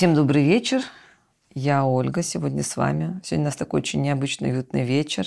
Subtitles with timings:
[0.00, 0.80] Всем добрый вечер.
[1.52, 3.20] Я Ольга, сегодня с вами.
[3.22, 5.26] Сегодня у нас такой очень необычный, уютный вечер.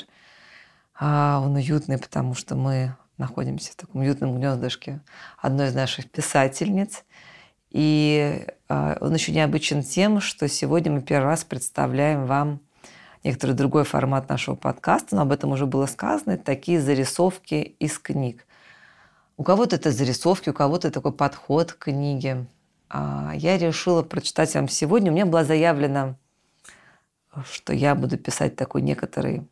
[0.99, 5.01] А он уютный, потому что мы находимся в таком уютном гнездышке
[5.37, 7.03] одной из наших писательниц.
[7.69, 12.59] И а, он еще необычен тем, что сегодня мы первый раз представляем вам
[13.23, 16.35] некоторый другой формат нашего подкаста, но об этом уже было сказано.
[16.39, 18.47] Такие зарисовки из книг.
[19.37, 22.47] У кого-то это зарисовки, у кого-то такой подход к книге.
[22.95, 25.11] А я решила прочитать вам сегодня.
[25.11, 26.15] У меня было заявлено,
[27.51, 29.49] что я буду писать такой некоторый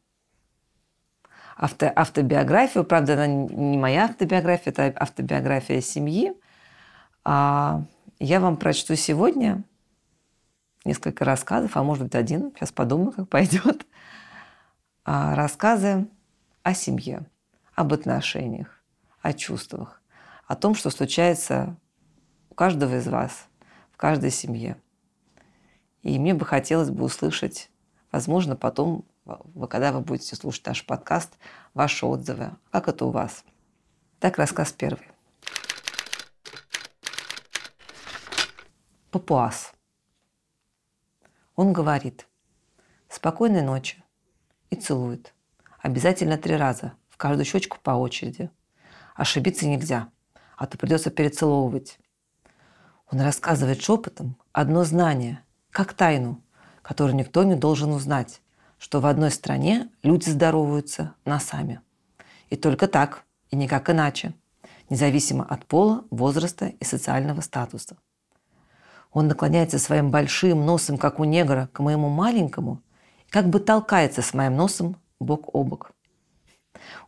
[1.55, 2.83] авто, автобиографию.
[2.83, 6.33] Правда, она не моя автобиография, это автобиография семьи.
[7.23, 7.83] А
[8.19, 9.63] я вам прочту сегодня
[10.85, 13.87] несколько рассказов, а может быть один, сейчас подумаю, как пойдет.
[15.03, 16.07] А рассказы
[16.61, 17.25] о семье,
[17.73, 18.83] об отношениях,
[19.23, 19.99] о чувствах,
[20.45, 21.75] о том, что случается
[22.51, 23.47] у каждого из вас,
[23.91, 24.77] в каждой семье.
[26.03, 27.71] И мне бы хотелось бы услышать,
[28.11, 29.05] возможно, потом
[29.69, 31.37] когда вы будете слушать наш подкаст,
[31.73, 32.51] ваши отзывы.
[32.71, 33.45] Как это у вас?
[34.19, 35.07] Так, рассказ первый.
[39.11, 39.73] Папуас.
[41.55, 42.27] Он говорит
[43.07, 44.03] «Спокойной ночи»
[44.69, 45.33] и целует.
[45.77, 48.49] Обязательно три раза, в каждую щечку по очереди.
[49.15, 50.09] Ошибиться нельзя,
[50.57, 51.99] а то придется перецеловывать.
[53.11, 56.41] Он рассказывает шепотом одно знание, как тайну,
[56.81, 58.41] которую никто не должен узнать,
[58.77, 61.81] что в одной стране люди здороваются носами.
[62.49, 64.33] И только так, и никак иначе,
[64.89, 67.97] независимо от пола, возраста и социального статуса.
[69.11, 72.81] Он наклоняется своим большим носом, как у негра, к моему маленькому,
[73.27, 75.91] и как бы толкается с моим носом бок о бок.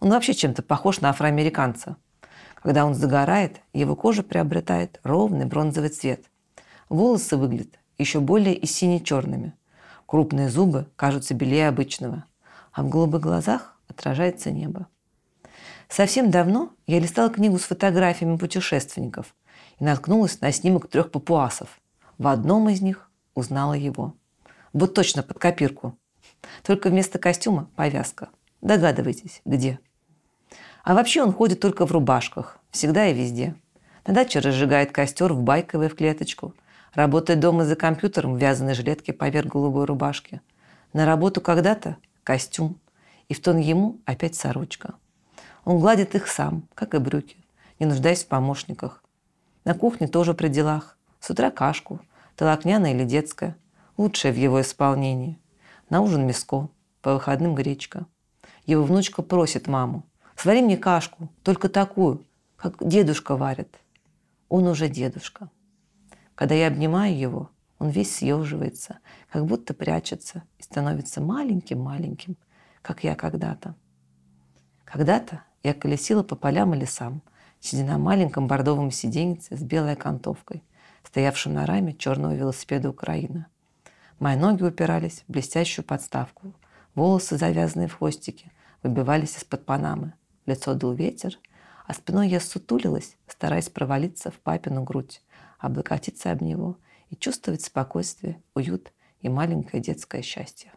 [0.02, 1.96] Он вообще чем-то похож на афроамериканца.
[2.64, 6.24] Когда он загорает, его кожа приобретает ровный бронзовый цвет.
[6.90, 9.54] Волосы выглядят еще более и сине-черными–
[10.14, 12.26] Крупные зубы кажутся белее обычного,
[12.72, 14.86] а в голубых глазах отражается небо.
[15.90, 19.34] Совсем давно я листала книгу с фотографиями путешественников
[19.80, 21.82] и наткнулась на снимок трех папуасов.
[22.20, 24.14] В одном из них узнала его.
[24.72, 25.98] Вот точно под копирку.
[26.62, 28.30] Только вместо костюма повязка.
[28.62, 29.80] Догадывайтесь, где.
[30.84, 33.56] А вообще он ходит только в рубашках, всегда и везде.
[34.06, 36.54] На даче разжигает костер в байковой в клеточку,
[36.94, 40.42] Работает дома за компьютером в вязаной жилетке поверх голубой рубашки.
[40.94, 42.80] На работу когда-то костюм.
[43.30, 44.94] И в тон ему опять сорочка.
[45.66, 47.38] Он гладит их сам, как и брюки,
[47.80, 49.04] не нуждаясь в помощниках.
[49.66, 50.98] На кухне тоже при делах.
[51.20, 52.00] С утра кашку,
[52.36, 53.56] толокняная или детская.
[53.98, 55.40] Лучшее в его исполнении.
[55.90, 56.70] На ужин мяско,
[57.02, 58.06] по выходным гречка.
[58.66, 60.04] Его внучка просит маму,
[60.44, 62.26] свари мне кашку, только такую,
[62.58, 63.80] как дедушка варит.
[64.50, 65.50] Он уже дедушка.
[66.36, 67.50] Когда я обнимаю его,
[67.80, 69.00] он весь съеживается,
[69.32, 72.36] как будто прячется и становится маленьким-маленьким,
[72.82, 73.76] как я когда-то.
[74.84, 77.22] Когда-то я колесила по полям и лесам,
[77.62, 80.62] сидя на маленьком бордовом сиденьице с белой окантовкой,
[81.06, 83.48] стоявшем на раме черного велосипеда Украина.
[84.20, 86.54] Мои ноги упирались в блестящую подставку,
[86.96, 88.52] волосы, завязанные в хвостики,
[88.84, 90.16] выбивались из-под панамы,
[90.46, 91.38] лицо дул ветер,
[91.86, 95.22] а спиной я сутулилась, стараясь провалиться в папину грудь,
[95.60, 96.78] облокотиться об него
[97.10, 100.72] и чувствовать спокойствие, уют и маленькое детское счастье.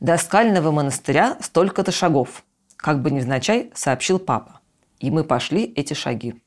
[0.00, 2.42] До скального монастыря столько-то шагов,
[2.76, 4.60] как бы невзначай сообщил папа.
[4.98, 6.42] И мы пошли эти шаги.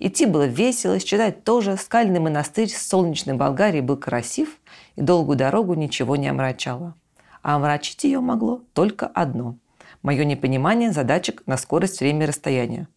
[0.00, 1.76] Идти было весело, считать тоже.
[1.76, 4.58] Скальный монастырь с солнечной Болгарии был красив,
[4.96, 6.94] и долгую дорогу ничего не омрачало.
[7.42, 9.56] А омрачить ее могло только одно–
[10.02, 12.88] мое непонимание задачек на скорость, время и расстояние.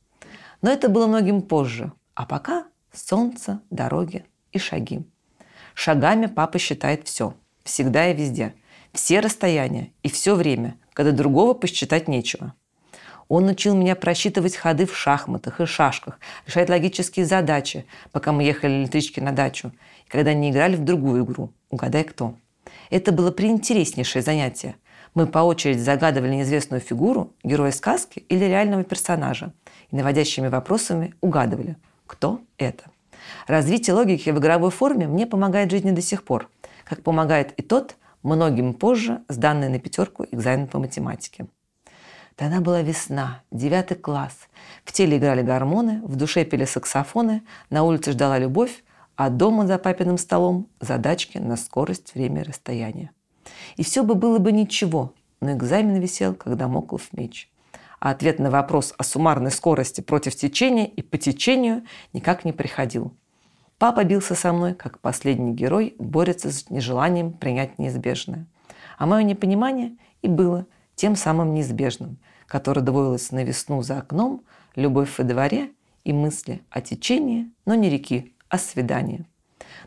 [0.62, 1.91] Но это было многим позже.
[2.13, 5.06] А пока солнце, дороги и шаги.
[5.74, 7.34] Шагами папа считает все.
[7.63, 8.53] Всегда и везде.
[8.94, 12.53] Все расстояния и все время, когда другого посчитать нечего.
[13.30, 18.81] Он учил меня просчитывать ходы в шахматах и шашках, решать логические задачи, пока мы ехали
[18.81, 19.71] электрички на дачу,
[20.06, 22.36] и когда не играли в другую игру «Угадай кто».
[22.90, 24.75] Это было приинтереснейшее занятие–
[25.13, 29.54] мы по очереди загадывали неизвестную фигуру, героя сказки или реального персонажа,
[29.90, 31.75] и наводящими вопросами угадывали,
[32.08, 32.86] кто это.
[33.46, 36.50] Развитие логики в игровой форме мне помогает в жизни до сих пор,
[36.86, 41.48] как помогает и тот, многим позже, сданный на пятерку экзамен по математике.
[42.38, 44.48] Тогда была весна, девятый класс.
[44.86, 48.84] В теле играли гормоны, в душе пели саксофоны, на улице ждала любовь,
[49.23, 53.12] а дома за папиным столом задачки на скорость, время расстояние.
[53.77, 57.47] И все бы было бы ничего, но экзамен висел, когда моклов меч.
[58.00, 61.83] а ответ на вопрос о суммарной скорости против течения и по течению
[62.13, 63.13] никак не приходил.
[63.77, 68.47] Папа бился со мной, как последний герой борется с нежеланием принять неизбежное.
[68.97, 70.65] А мое непонимание и было
[70.95, 74.41] тем самым неизбежным, которое двоилось на весну за окном,
[74.75, 75.69] любовь во дворе
[76.03, 79.25] и мысли о течении, но не реки, а свидания.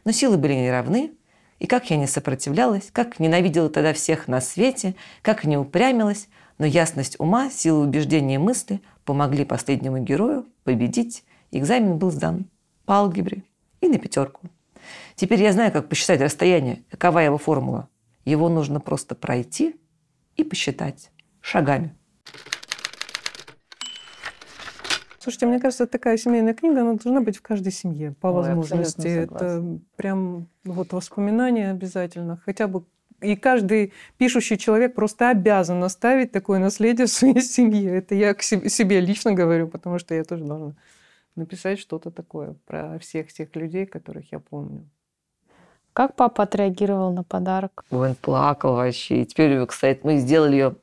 [0.04, 1.12] Но силы были неравны,
[1.58, 6.28] и как я не сопротивлялась, как ненавидела тогда всех на свете, как не упрямилась,
[6.58, 11.24] но ясность ума, сила убеждения и мысли помогли последнему герою победить.
[11.52, 12.46] Экзамен был сдан
[12.86, 13.44] по алгебре
[13.80, 14.48] и на пятерку.
[15.14, 17.88] Теперь я знаю, как посчитать расстояние, какова его формула.
[18.24, 19.76] Его нужно просто пройти
[20.36, 21.10] и посчитать
[21.40, 21.94] шагами.
[25.24, 29.08] Слушайте, мне кажется, такая семейная книга, она должна быть в каждой семье по Ой, возможности.
[29.08, 29.64] Это
[29.96, 32.38] прям вот воспоминания обязательно.
[32.44, 32.84] Хотя бы
[33.22, 37.96] и каждый пишущий человек просто обязан оставить такое наследие в своей семье.
[37.96, 40.74] Это я к себе лично говорю, потому что я тоже должна
[41.36, 44.86] написать что-то такое про всех тех людей, которых я помню.
[45.94, 47.82] Как папа отреагировал на подарок?
[47.90, 49.22] Он плакал вообще.
[49.22, 50.76] И теперь, кстати, мы сделали ее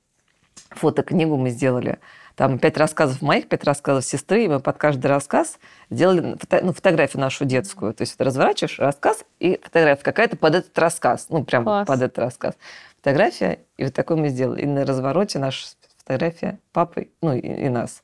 [0.72, 2.00] фотокнигу, мы сделали
[2.42, 5.60] там пять рассказов моих, пять рассказов сестры, и мы под каждый рассказ
[5.92, 7.94] делали фото, ну, фотографию нашу детскую.
[7.94, 11.28] То есть ты разворачиваешь рассказ и фотография какая-то под этот рассказ.
[11.30, 11.88] Ну, прям Класс.
[11.88, 12.56] под этот рассказ.
[12.98, 14.64] Фотография, и вот такой мы сделали.
[14.64, 15.68] И на развороте наша
[15.98, 18.02] фотография папы, ну, и, и нас.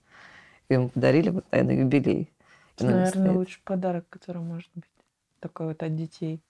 [0.70, 2.32] И мы подарили вот, наверное, юбилей.
[2.80, 4.86] Наверное, лучший подарок, который может быть.
[5.40, 6.44] Такой вот от детей.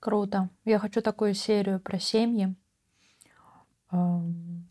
[0.00, 0.50] Круто.
[0.66, 2.54] Я хочу такую серию про семьи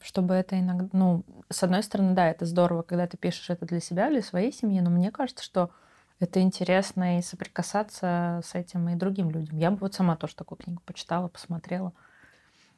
[0.02, 3.80] чтобы это иногда, ну, с одной стороны, да, это здорово, когда ты пишешь это для
[3.80, 5.72] себя, для своей семьи, но мне кажется, что
[6.20, 9.58] это интересно и соприкасаться с этим и другим людям.
[9.58, 11.94] Я бы вот сама тоже такую книгу почитала, посмотрела.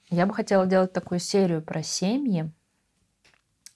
[0.09, 2.51] Я бы хотела делать такую серию про семьи.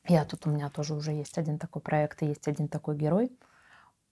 [0.07, 3.31] Я тут у меня тоже уже есть один такой проект и есть один такой герой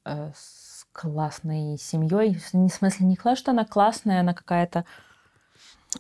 [0.06, 2.36] э, с классной семьей.
[2.36, 4.86] В смысле, не класс, что она классная, она какая-то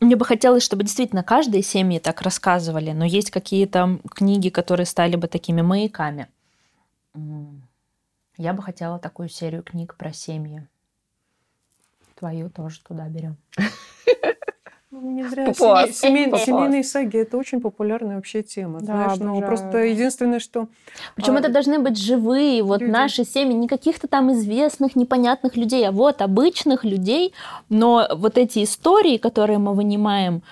[0.01, 5.15] мне бы хотелось, чтобы действительно каждой семьи так рассказывали, но есть какие-то книги, которые стали
[5.15, 6.27] бы такими маяками.
[8.37, 10.67] Я бы хотела такую серию книг про семьи.
[12.15, 13.37] Твою тоже туда берем.
[14.93, 15.45] Ну, не зря.
[15.45, 15.97] Папуас.
[15.97, 16.45] Семей, Папуас.
[16.45, 18.79] Семейные саги это очень популярная вообще тема.
[18.79, 20.67] Да, знаешь, но ну, просто единственное, что.
[21.15, 22.91] Причем а, это должны быть живые, вот люди.
[22.91, 27.33] наши семьи, не каких-то там известных, непонятных людей, а вот обычных людей.
[27.69, 30.43] Но вот эти истории, которые мы вынимаем,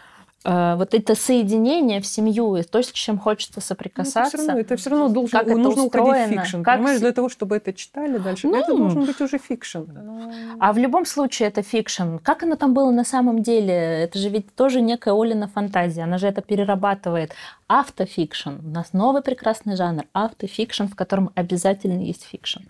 [0.43, 4.37] вот это соединение в семью, и то, с чем хочется соприкасаться.
[4.37, 6.61] Ну, это, все равно, это все равно должен, как нужно это уходить в фикшн.
[6.63, 6.77] Как...
[6.77, 9.83] Понимаешь, для того, чтобы это читали дальше, ну, это должен быть уже фикшн.
[9.93, 10.31] Ну...
[10.59, 12.17] А в любом случае это фикшн.
[12.23, 13.73] Как оно там было на самом деле?
[13.73, 16.03] Это же ведь тоже некая Олина фантазия.
[16.03, 17.33] Она же это перерабатывает.
[17.67, 18.55] Автофикшн.
[18.63, 20.05] У нас новый прекрасный жанр.
[20.13, 22.61] Автофикшн, в котором обязательно есть фикшн.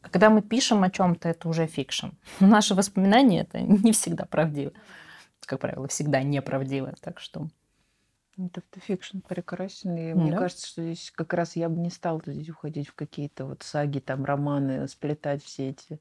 [0.00, 2.06] Когда мы пишем о чем-то, это уже фикшн.
[2.40, 4.72] Наши воспоминания это не всегда правдиво
[5.50, 6.94] как правило, всегда неправдивое.
[7.00, 7.48] Так что
[8.38, 10.14] это фикшн прекрасный.
[10.14, 10.38] Мне да?
[10.38, 13.98] кажется, что здесь как раз я бы не стала здесь уходить в какие-то вот саги,
[13.98, 16.00] там романы, сплетать все эти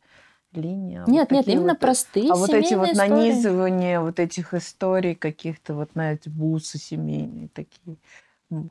[0.51, 0.99] линии.
[0.99, 3.09] А нет, вот нет, именно вот, простые А вот эти вот истории.
[3.09, 7.97] нанизывания вот этих историй каких-то вот на эти бусы семейные такие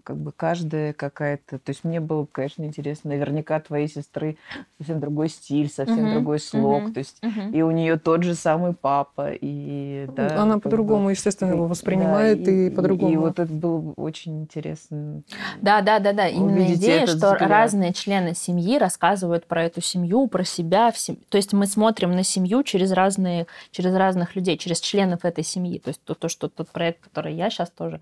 [0.03, 1.59] как бы каждая какая-то...
[1.59, 3.11] То есть мне было, конечно, интересно.
[3.11, 4.37] Наверняка твоей сестры
[4.79, 6.83] совсем другой стиль, совсем uh-huh, другой слог.
[6.85, 7.53] Uh-huh, то есть uh-huh.
[7.53, 9.31] и у нее тот же самый папа.
[9.31, 13.13] И, да, Она по-другому, бы, естественно, его воспринимает да, и, и по-другому.
[13.13, 15.23] И вот это было очень интересно.
[15.61, 16.27] Да, да, да, да.
[16.27, 17.43] Именно идея, что взгляд.
[17.43, 20.91] разные члены семьи рассказывают про эту семью, про себя.
[20.91, 21.17] В сем...
[21.29, 25.79] То есть мы смотрим на семью через разные, через разных людей, через членов этой семьи.
[25.79, 28.01] То есть то, то что тот проект, который я сейчас тоже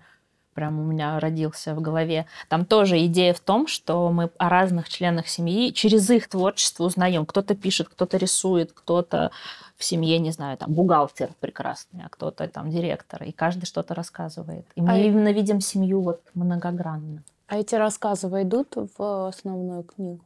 [0.57, 2.25] прям у меня родился в голове.
[2.49, 7.27] Там тоже идея в том, что мы о разных членах семьи через их творчество узнаем.
[7.27, 9.29] Кто-то пишет, кто-то рисует, кто-то
[9.75, 14.65] в семье, не знаю, там бухгалтер прекрасный, а кто-то там директор, и каждый что-то рассказывает.
[14.73, 17.21] И мы а именно видим семью вот многогранно.
[17.45, 20.25] А эти рассказы войдут в основную книгу?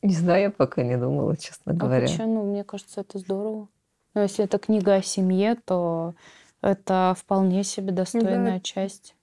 [0.00, 2.06] Не знаю, я пока не думала, честно а говоря.
[2.06, 2.44] Почему?
[2.44, 3.68] Ну, мне кажется, это здорово.
[4.14, 6.14] Но если это книга о семье, то
[6.66, 8.60] это вполне себе достойная да.
[8.60, 9.14] часть.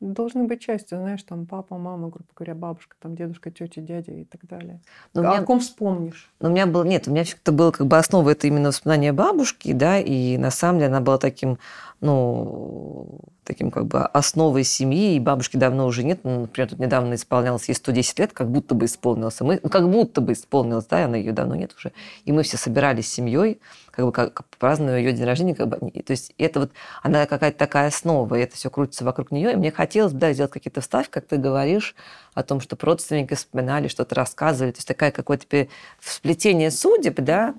[0.00, 4.24] Должны быть частью, знаешь, там папа, мама, грубо говоря, бабушка, там дедушка, тетя, дядя и
[4.24, 4.80] так далее.
[5.12, 6.32] Но а меня, о ком вспомнишь?
[6.38, 9.12] Ну, у меня был, нет, у меня это было как бы основа, это именно воспоминания
[9.12, 11.58] бабушки, да, и на самом деле она была таким,
[12.00, 13.18] ну,
[13.48, 16.20] таким как бы основой семьи, и бабушки давно уже нет.
[16.22, 19.40] Ну, например, тут недавно исполнялось ей 110 лет, как будто бы исполнилось.
[19.40, 21.92] И мы, ну, как будто бы исполнилось, да, она ее давно нет уже.
[22.26, 23.58] И мы все собирались с семьей,
[23.90, 25.54] как бы как, празднуя ее день рождения.
[25.54, 29.30] Как бы, то есть это вот, она какая-то такая основа, и это все крутится вокруг
[29.30, 29.54] нее.
[29.54, 31.96] И мне хотелось, да, сделать какие-то вставки, как ты говоришь,
[32.34, 34.72] о том, что родственники вспоминали, что-то рассказывали.
[34.72, 35.68] То есть такая какое-то
[36.00, 37.54] сплетение судеб, да,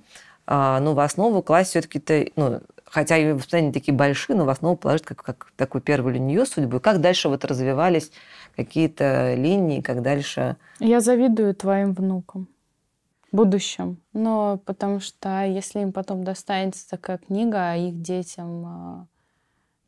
[0.52, 4.76] а, ну, в основу класть все-таки, ну, хотя и воспоминания такие большие, но в основу
[4.76, 6.80] положить как, как такую первую линию судьбы.
[6.80, 8.12] Как дальше вот развивались
[8.56, 10.58] какие-то линии, как дальше...
[10.80, 12.48] Я завидую твоим внукам
[13.32, 14.02] будущем.
[14.14, 19.08] Но потому что если им потом достанется такая книга, а их детям а,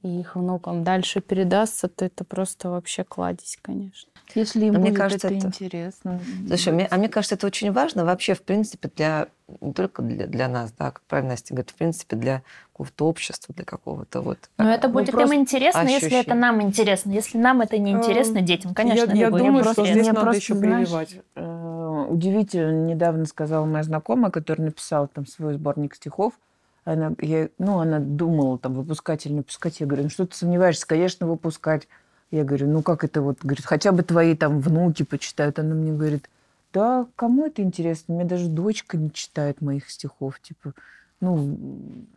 [0.04, 4.10] и их внукам дальше передастся, то это просто вообще кладезь, конечно.
[4.34, 6.20] Если им мне кажется, это, это интересно.
[6.48, 9.28] Слушай, мне, а мне кажется, это очень важно вообще, в принципе, для
[9.60, 12.42] не только для, для нас, да, как правильно Настя говорит, в принципе, для
[12.72, 14.38] какого-то общества, для какого-то вот...
[14.58, 16.10] Но это ну, будет им интересно, ощущение.
[16.10, 17.12] если это нам интересно.
[17.12, 20.42] Если нам это не интересно, эм, детям, конечно, я, я думаю, что здесь надо просто,
[20.42, 21.18] еще прививать.
[21.36, 26.34] Э, удивительно, недавно сказала моя знакомая, которая написала там свой сборник стихов,
[26.84, 29.80] она, я, ну, она думала там выпускать или не выпускать.
[29.80, 30.88] Я говорю, ну что ты сомневаешься?
[30.88, 31.88] Конечно, выпускать.
[32.32, 33.40] Я говорю, ну как это вот?
[33.44, 35.60] Говорит, хотя бы твои там внуки почитают.
[35.60, 36.30] Она мне говорит,
[36.74, 38.16] да, кому это интересно?
[38.16, 40.40] Мне даже дочка не читает моих стихов.
[40.40, 40.74] Типа,
[41.20, 41.58] ну,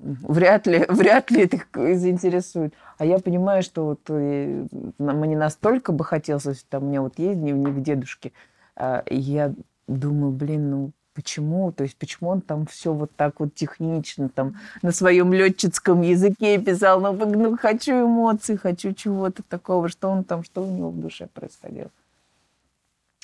[0.01, 2.73] вряд ли, вряд ли это заинтересует.
[2.97, 4.67] А я понимаю, что вот э,
[4.99, 8.33] мне настолько бы хотелось, там у меня вот есть дневник дедушки,
[8.77, 9.53] а, я
[9.87, 14.57] думаю, блин, ну почему, то есть почему он там все вот так вот технично, там
[14.83, 20.45] на своем летчицком языке писал, ну, ну хочу эмоций, хочу чего-то такого, что он там,
[20.45, 21.91] что у него в душе происходило.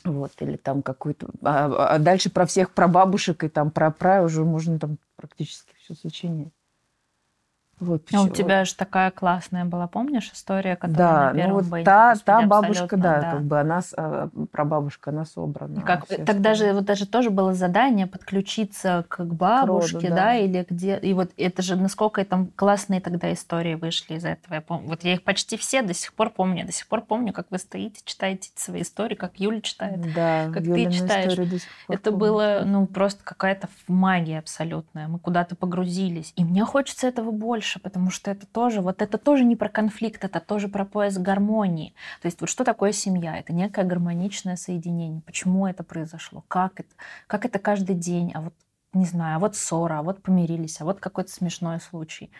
[0.04, 1.28] Вот, или там какой-то...
[1.42, 5.74] А, а дальше про всех про бабушек и там про пра уже можно там практически
[5.82, 6.52] все сочинять.
[7.80, 8.22] Вот почему.
[8.22, 11.84] А у тебя же такая классная была, помнишь, история, которая да, на первом ну вот
[11.84, 15.80] та, та бабушка, да, да, как бы она, а, прабабушка, она собрана.
[15.80, 20.14] Как, так даже, вот даже тоже было задание подключиться к бабушке, к роду, да.
[20.14, 24.54] да, или где, и вот это же, насколько там классные тогда истории вышли из этого.
[24.54, 27.32] Я помню, вот я их почти все до сих пор помню, до сих пор помню,
[27.32, 31.32] как вы стоите, читаете свои истории, как Юля читает, да, как ты читаешь.
[31.88, 32.18] Это помню.
[32.18, 35.08] было, ну, просто какая-то магия абсолютная.
[35.08, 39.18] Мы куда-то погрузились, и мне хочется этого больше дальше, потому что это тоже, вот это
[39.18, 41.94] тоже не про конфликт, это тоже про поиск гармонии.
[42.22, 43.38] То есть вот что такое семья?
[43.38, 45.22] Это некое гармоничное соединение.
[45.22, 46.44] Почему это произошло?
[46.48, 46.88] Как это?
[47.26, 48.32] Как это каждый день?
[48.34, 48.54] А вот,
[48.92, 52.30] не знаю, а вот ссора, а вот помирились, а вот какой-то смешной случай.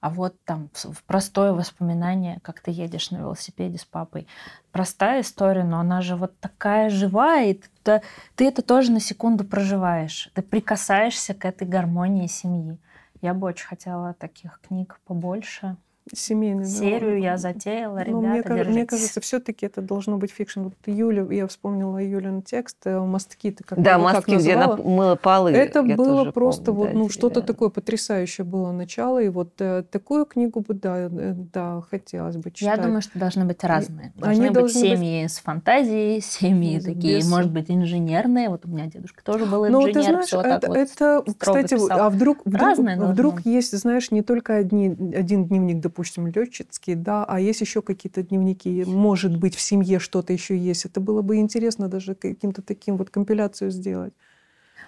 [0.00, 0.68] А вот там
[1.06, 4.26] простое воспоминание, как ты едешь на велосипеде с папой.
[4.72, 8.02] Простая история, но она же вот такая живая, и ты,
[8.34, 10.28] ты это тоже на секунду проживаешь.
[10.34, 12.78] Ты прикасаешься к этой гармонии семьи.
[13.22, 15.76] Я бы очень хотела таких книг побольше
[16.12, 16.64] семейный.
[16.64, 17.26] Серию да.
[17.28, 18.74] я затеяла, ребята, ну, мне, держитесь.
[18.74, 20.62] мне кажется, все-таки это должно быть фикшн.
[20.62, 23.50] Вот Юля, я вспомнила Юлин текст э, «Мостки».
[23.50, 25.52] Ты как, да, «Мостки», где она мыла полы.
[25.52, 29.22] Это было просто помню, вот, да, ну, что-то такое потрясающее было начало.
[29.22, 31.08] И вот э, такую книгу бы, да, э,
[31.52, 32.76] да, хотелось бы читать.
[32.76, 34.12] Я думаю, что должны быть разные.
[34.16, 35.32] Должны Они быть должны семьи быть...
[35.32, 38.48] с фантазией, семьи без, такие, может быть, инженерные.
[38.48, 39.86] Вот у меня дедушка тоже был инженер.
[39.86, 42.00] Ну, ты знаешь, все это, вот это кстати, писал.
[42.00, 46.96] а вдруг, вдруг, Разные вдруг есть, знаешь, не только одни, один дневник, допустим, летчиц, детские,
[46.96, 50.86] да, а есть еще какие-то дневники, может быть, в семье что-то еще есть.
[50.86, 54.14] Это было бы интересно даже каким-то таким вот компиляцию сделать.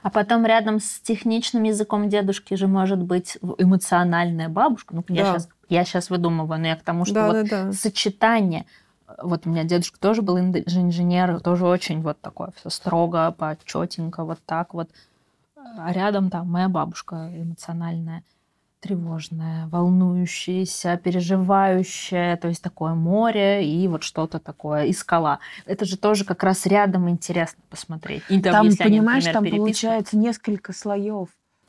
[0.03, 4.95] А потом рядом с техничным языком дедушки же может быть эмоциональная бабушка.
[4.95, 5.15] Ну, да.
[5.15, 7.73] я, сейчас, я сейчас выдумываю, но я к тому, что да, вот да, да.
[7.73, 8.67] сочетание.
[9.23, 14.39] Вот у меня дедушка тоже был инженер, тоже очень вот такое все строго, почетенько, вот
[14.47, 14.91] так вот.
[15.79, 18.23] А рядом там моя бабушка эмоциональная
[18.85, 25.39] тревожное, волнующееся, переживающее, то есть такое море и вот что-то такое, и скала.
[25.65, 28.23] Это же тоже как раз рядом интересно посмотреть.
[28.29, 31.29] И там, там если понимаешь, они, например, там получается несколько слоев.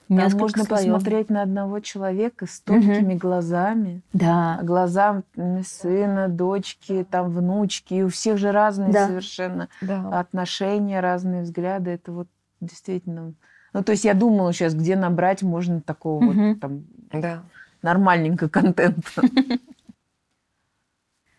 [0.10, 0.94] Там Несколько можно слоев.
[0.94, 3.22] посмотреть на одного человека с тонкими угу.
[3.22, 4.04] глазами.
[4.14, 4.60] Да.
[4.62, 5.24] Глазам
[5.66, 7.96] сына, дочки, там внучки.
[7.96, 9.08] И у всех же разные да.
[9.08, 10.20] совершенно да.
[10.20, 11.92] отношения, разные взгляды.
[11.92, 12.28] Это вот
[12.62, 13.34] действительно
[13.76, 16.34] ну, то есть я думала сейчас, где набрать можно такого угу.
[16.34, 17.44] вот там да.
[17.82, 19.22] нормальненько контента.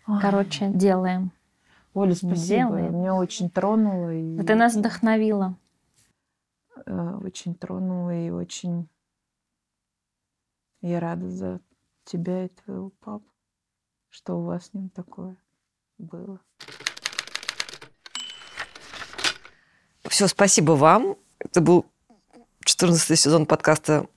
[0.20, 1.32] Короче, делаем.
[1.94, 2.36] Оля, спасибо.
[2.36, 2.94] Делаем.
[2.94, 4.12] Меня очень тронуло.
[4.12, 4.38] И...
[4.44, 5.56] Ты нас вдохновила.
[6.84, 8.86] Э, очень тронула и очень...
[10.82, 11.60] Я рада за
[12.04, 13.32] тебя и твоего папу,
[14.10, 15.38] что у вас с ним такое
[15.96, 16.38] было.
[20.04, 21.16] Все, спасибо вам.
[21.38, 21.86] Это был
[22.66, 24.08] 14 сезон подкаста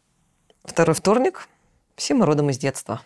[0.64, 1.48] «Второй вторник».
[1.96, 3.00] Все мы родом из детства.